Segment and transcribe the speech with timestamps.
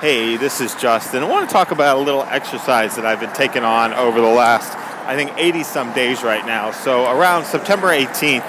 [0.00, 1.22] Hey, this is Justin.
[1.22, 4.26] I want to talk about a little exercise that I've been taking on over the
[4.26, 6.72] last, I think, 80 some days right now.
[6.72, 8.42] So, around September 18th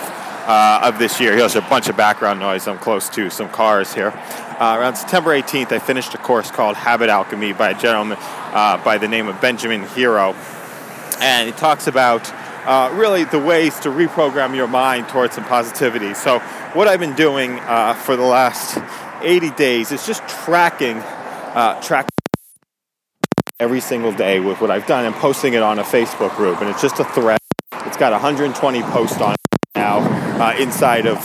[0.47, 2.67] uh, of this year, here's a bunch of background noise.
[2.67, 4.07] I'm close to some cars here.
[4.59, 8.83] Uh, around September 18th, I finished a course called Habit Alchemy by a gentleman uh,
[8.83, 10.33] by the name of Benjamin Hero.
[11.19, 12.29] And he talks about
[12.65, 16.15] uh, really the ways to reprogram your mind towards some positivity.
[16.15, 16.39] So,
[16.73, 18.79] what I've been doing uh, for the last
[19.21, 21.01] 80 days is just tracking
[21.55, 22.07] uh, track
[23.59, 26.59] every single day with what I've done and posting it on a Facebook group.
[26.61, 27.39] And it's just a thread.
[27.85, 29.39] It's got 120 posts on it
[29.73, 29.99] now
[30.41, 31.17] uh, inside of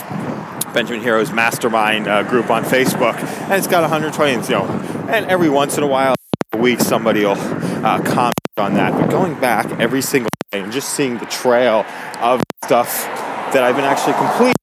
[0.72, 3.16] Benjamin Hero's mastermind uh, group on Facebook.
[3.18, 4.66] And it's got 120, you know,
[5.08, 6.14] and every once in a while,
[6.52, 8.92] a week, somebody will uh, comment on that.
[8.92, 11.84] But going back every single day and just seeing the trail
[12.20, 13.04] of stuff
[13.52, 14.59] that I've been actually completing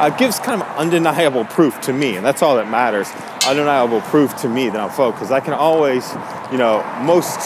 [0.00, 3.10] uh, gives kind of undeniable proof to me, and that's all that matters.
[3.46, 5.20] Undeniable proof to me that I'm focused.
[5.20, 6.10] Because I can always,
[6.50, 7.38] you know, most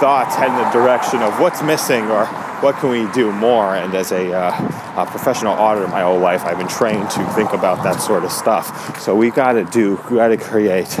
[0.00, 2.26] thoughts head in the direction of what's missing or
[2.60, 3.74] what can we do more.
[3.74, 7.54] And as a, uh, a professional auditor my whole life, I've been trained to think
[7.54, 9.00] about that sort of stuff.
[9.00, 10.94] So we got to do, we got to create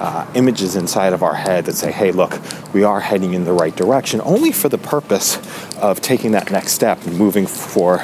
[0.00, 2.40] uh, images inside of our head that say, hey, look,
[2.72, 5.36] we are heading in the right direction, only for the purpose
[5.76, 8.00] of taking that next step and moving for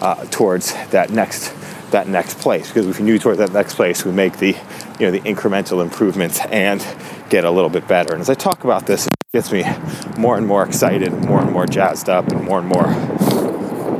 [0.00, 1.54] uh, towards that next
[1.92, 4.56] that next place because if we move towards that next place we make the
[4.98, 6.84] you know the incremental improvements and
[7.30, 8.12] get a little bit better.
[8.12, 9.64] And as i talk about this it gets me
[10.18, 12.86] more and more excited and more and more jazzed up and more and more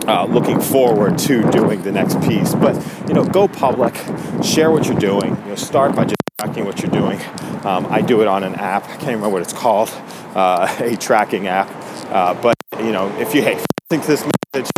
[0.08, 2.54] uh, looking forward to doing the next piece.
[2.54, 2.74] But
[3.08, 3.94] you know go public
[4.42, 5.36] share what you're doing.
[5.36, 7.20] You know start by just tracking what you're doing.
[7.64, 8.84] Um, i do it on an app.
[8.84, 9.90] I can't remember what it's called
[10.34, 11.68] uh, a tracking app.
[12.10, 14.70] Uh, but you know if you hey think this message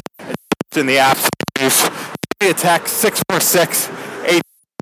[0.77, 1.17] in the app
[2.43, 3.89] a text 646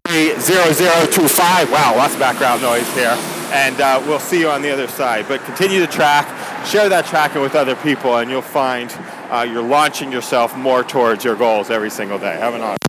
[0.09, 1.71] 0025.
[1.71, 3.17] Wow, lots of background noise here.
[3.53, 5.27] And uh, we'll see you on the other side.
[5.29, 6.27] But continue to track,
[6.67, 8.91] share that tracking with other people, and you'll find
[9.31, 12.37] uh, you're launching yourself more towards your goals every single day.
[12.39, 12.82] Have an awesome